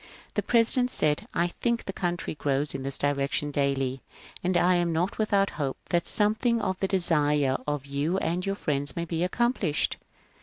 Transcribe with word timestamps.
The 0.33 0.41
President 0.41 0.89
said," 0.89 1.27
I 1.35 1.45
think 1.49 1.85
the 1.85 1.93
country 1.93 2.33
grows 2.33 2.73
in 2.73 2.81
this 2.81 2.97
direction 2.97 3.51
daily, 3.51 4.01
and 4.43 4.57
I 4.57 4.73
am 4.73 4.91
not 4.91 5.19
without 5.19 5.51
hope 5.61 5.77
that 5.89 6.07
something 6.07 6.59
of 6.59 6.75
the 6.79 6.87
desire 6.87 7.57
of 7.67 7.85
you 7.85 8.17
and 8.17 8.43
your 8.43 8.55
friends 8.55 8.95
may 8.95 9.05
be 9.05 9.23
accomplished. 9.23 9.97